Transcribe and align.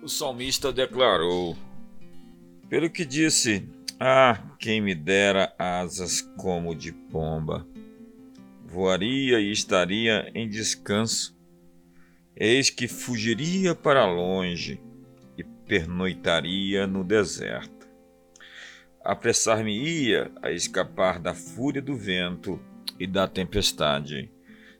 O 0.00 0.08
salmista 0.08 0.72
declarou: 0.72 1.56
Pelo 2.68 2.88
que 2.88 3.04
disse, 3.04 3.68
ah, 3.98 4.40
quem 4.60 4.80
me 4.80 4.94
dera 4.94 5.52
asas 5.58 6.20
como 6.36 6.74
de 6.74 6.92
pomba, 6.92 7.66
voaria 8.64 9.40
e 9.40 9.50
estaria 9.50 10.30
em 10.34 10.48
descanso. 10.48 11.36
Eis 12.36 12.70
que 12.70 12.86
fugiria 12.86 13.74
para 13.74 14.06
longe 14.06 14.80
e 15.36 15.42
pernoitaria 15.42 16.86
no 16.86 17.02
deserto. 17.02 17.88
Apressar-me-ia 19.04 20.30
a 20.40 20.52
escapar 20.52 21.18
da 21.18 21.34
fúria 21.34 21.82
do 21.82 21.96
vento 21.96 22.60
e 23.00 23.06
da 23.06 23.26
tempestade. 23.26 24.30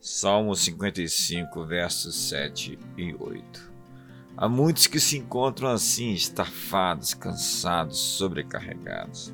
Salmo 0.00 0.56
55, 0.56 1.66
versos 1.66 2.30
7 2.30 2.78
e 2.96 3.14
8. 3.14 3.71
Há 4.36 4.48
muitos 4.48 4.86
que 4.86 4.98
se 4.98 5.18
encontram 5.18 5.68
assim, 5.68 6.12
estafados, 6.12 7.14
cansados, 7.14 7.98
sobrecarregados. 7.98 9.32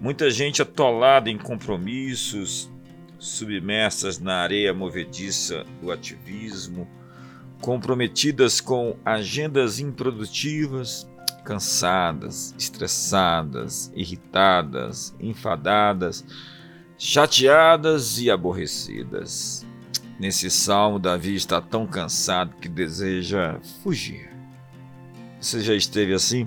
Muita 0.00 0.30
gente 0.30 0.62
atolada 0.62 1.30
em 1.30 1.38
compromissos, 1.38 2.70
submersas 3.18 4.18
na 4.18 4.36
areia 4.36 4.74
movediça 4.74 5.64
do 5.80 5.92
ativismo, 5.92 6.88
comprometidas 7.60 8.60
com 8.60 8.96
agendas 9.04 9.78
improdutivas, 9.78 11.08
cansadas, 11.44 12.54
estressadas, 12.58 13.92
irritadas, 13.94 15.14
enfadadas, 15.20 16.24
chateadas 16.98 18.18
e 18.18 18.30
aborrecidas. 18.30 19.66
Nesse 20.20 20.50
salmo, 20.50 20.98
Davi 20.98 21.34
está 21.34 21.62
tão 21.62 21.86
cansado 21.86 22.54
que 22.56 22.68
deseja 22.68 23.58
fugir. 23.82 24.28
Você 25.40 25.62
já 25.62 25.74
esteve 25.74 26.12
assim? 26.12 26.46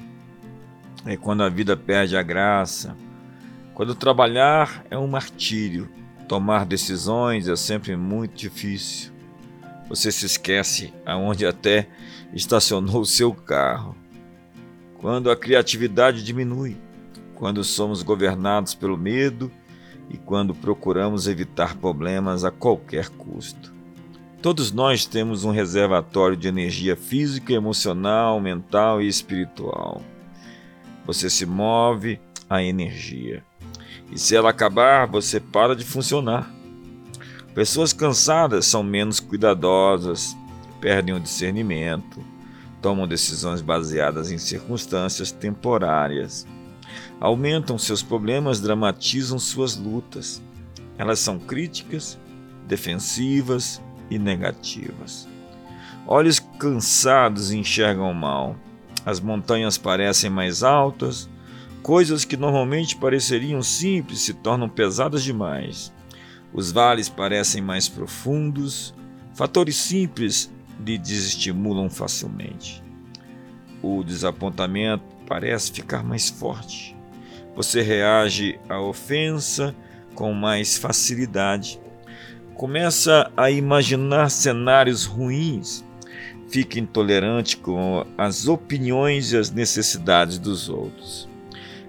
É 1.04 1.18
quando 1.18 1.42
a 1.42 1.50
vida 1.50 1.76
perde 1.76 2.16
a 2.16 2.22
graça. 2.22 2.96
Quando 3.74 3.96
trabalhar 3.96 4.86
é 4.92 4.98
um 4.98 5.08
martírio. 5.08 5.90
Tomar 6.30 6.68
decisões 6.68 7.48
é 7.48 7.56
sempre 7.56 7.96
muito 7.96 8.36
difícil. 8.36 9.12
Você 9.90 10.12
se 10.12 10.28
esquece 10.28 10.94
aonde 11.04 11.44
até 11.44 11.88
estacionou 12.32 13.02
o 13.02 13.08
seu 13.08 13.34
carro. 13.34 13.98
Quando 15.00 15.32
a 15.32 15.36
criatividade 15.36 16.24
diminui, 16.24 16.78
quando 17.34 17.64
somos 17.64 18.04
governados 18.04 18.76
pelo 18.76 19.00
medo 19.00 19.52
e 20.10 20.18
quando 20.18 20.54
procuramos 20.54 21.28
evitar 21.28 21.76
problemas 21.76 22.44
a 22.44 22.52
qualquer 22.52 23.10
custo. 23.10 23.74
Todos 24.42 24.72
nós 24.72 25.06
temos 25.06 25.46
um 25.46 25.52
reservatório 25.52 26.36
de 26.36 26.48
energia 26.48 26.96
física, 26.96 27.54
emocional, 27.54 28.40
mental 28.42 29.02
e 29.02 29.08
espiritual. 29.08 30.02
Você 31.06 31.30
se 31.30 31.46
move 31.46 32.20
a 32.50 32.62
energia. 32.62 33.44
E 34.12 34.20
se 34.20 34.36
ela 34.36 34.50
acabar, 34.50 35.08
você 35.08 35.40
para 35.40 35.76
de 35.76 35.86
funcionar. 35.86 36.52
Pessoas 37.56 37.94
cansadas 37.94 38.66
são 38.66 38.84
menos 38.84 39.20
cuidadosas, 39.20 40.36
perdem 40.82 41.16
o 41.16 41.20
discernimento, 41.20 42.20
tomam 42.82 43.08
decisões 43.08 43.62
baseadas 43.62 44.30
em 44.30 44.38
circunstâncias 44.38 45.32
temporárias 45.32 46.46
aumentam 47.20 47.78
seus 47.78 48.02
problemas, 48.02 48.60
dramatizam 48.60 49.40
suas 49.40 49.76
lutas. 49.76 50.42
Elas 50.98 51.20
são 51.20 51.40
críticas, 51.40 52.20
defensivas 52.68 53.82
e 54.10 54.20
negativas. 54.20 55.28
Olhos 56.06 56.40
cansados 56.60 57.52
enxergam 57.52 58.14
mal. 58.14 58.56
As 59.06 59.20
montanhas 59.20 59.78
parecem 59.78 60.30
mais 60.30 60.64
altas. 60.64 61.30
Coisas 61.82 62.24
que 62.24 62.38
normalmente 62.38 62.96
pareceriam 62.96 63.62
simples 63.62 64.20
se 64.20 64.34
tornam 64.34 64.70
pesadas 64.70 65.24
demais. 65.24 65.94
Os 66.54 66.72
vales 66.72 67.10
parecem 67.10 67.62
mais 67.62 67.90
profundos. 67.90 68.94
Fatores 69.34 69.76
simples 69.76 70.52
lhe 70.86 70.98
desestimulam 70.98 71.90
facilmente. 71.90 72.84
O 73.82 74.04
desapontamento 74.04 75.04
parece 75.28 75.72
ficar 75.72 76.04
mais 76.04 76.30
forte. 76.30 76.96
Você 77.56 77.82
reage 77.82 78.60
à 78.68 78.80
ofensa 78.82 79.76
com 80.16 80.34
mais 80.34 80.78
facilidade. 80.78 81.80
Começa 82.56 83.32
a 83.36 83.50
imaginar 83.50 84.30
cenários 84.30 85.06
ruins. 85.06 85.84
Fica 86.50 86.80
intolerante 86.80 87.58
com 87.58 88.06
as 88.18 88.48
opiniões 88.48 89.32
e 89.32 89.38
as 89.38 89.50
necessidades 89.50 90.38
dos 90.38 90.70
outros. 90.70 91.28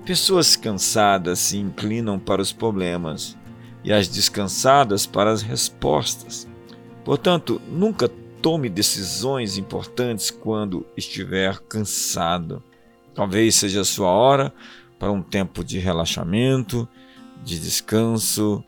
Pessoas 0.06 0.56
cansadas 0.56 1.38
se 1.38 1.56
inclinam 1.56 2.18
para 2.18 2.42
os 2.42 2.52
problemas 2.52 3.36
e 3.82 3.92
as 3.92 4.08
descansadas 4.08 5.06
para 5.06 5.30
as 5.30 5.42
respostas. 5.42 6.48
Portanto, 7.04 7.60
nunca 7.68 8.08
tome 8.40 8.68
decisões 8.68 9.56
importantes 9.56 10.30
quando 10.30 10.86
estiver 10.96 11.58
cansado. 11.60 12.62
Talvez 13.14 13.54
seja 13.54 13.82
a 13.82 13.84
sua 13.84 14.08
hora 14.08 14.52
para 14.98 15.12
um 15.12 15.22
tempo 15.22 15.64
de 15.64 15.78
relaxamento, 15.78 16.88
de 17.44 17.58
descanso, 17.60 18.64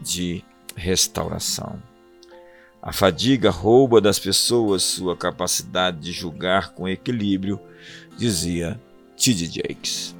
de 0.00 0.44
restauração. 0.76 1.82
A 2.80 2.92
fadiga 2.92 3.50
rouba 3.50 4.00
das 4.00 4.18
pessoas 4.18 4.82
sua 4.82 5.16
capacidade 5.16 6.00
de 6.00 6.12
julgar 6.12 6.70
com 6.70 6.88
equilíbrio, 6.88 7.60
dizia 8.18 8.80
T.D. 9.16 9.46
Jakes. 9.46 10.16